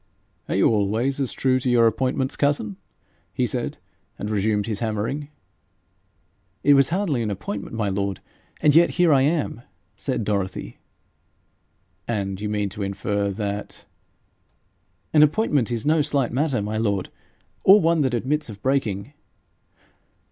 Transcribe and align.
'Are 0.49 0.55
you 0.55 0.67
always 0.67 1.19
as 1.19 1.31
true 1.31 1.59
to 1.59 1.69
your 1.69 1.85
appointments, 1.85 2.35
cousin?' 2.35 2.75
he 3.35 3.45
said, 3.45 3.77
and 4.17 4.31
resumed 4.31 4.65
his 4.65 4.79
hammering. 4.79 5.27
'It 6.63 6.73
was 6.73 6.89
hardly 6.89 7.21
an 7.21 7.29
appointment, 7.29 7.75
my 7.75 7.87
lord, 7.87 8.19
and 8.61 8.73
yet 8.75 8.89
here 8.95 9.13
I 9.13 9.21
am,' 9.21 9.61
said 9.95 10.23
Dorothy. 10.23 10.79
'And 12.07 12.41
you 12.41 12.49
mean 12.49 12.69
to 12.69 12.81
infer 12.81 13.29
that?' 13.29 13.85
'An 15.13 15.21
appointment 15.21 15.69
is 15.69 15.85
no 15.85 16.01
slight 16.01 16.31
matter, 16.31 16.63
my 16.63 16.77
lord, 16.79 17.09
or 17.63 17.79
one 17.79 18.01
that 18.01 18.15
admits 18.15 18.49
of 18.49 18.59
breaking.' 18.63 19.13